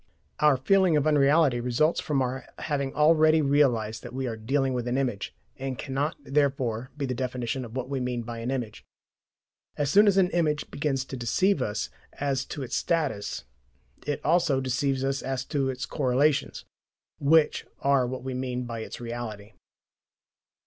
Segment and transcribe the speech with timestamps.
[0.39, 4.87] Our feeling of unreality results from our having already realized that we are dealing with
[4.87, 8.83] an image, and cannot therefore be the definition of what we mean by an image.
[9.77, 13.43] As soon as an image begins to deceive us as to its status,
[14.07, 16.65] it also deceives us as to its correlations,
[17.19, 19.53] which are what we mean by its "reality."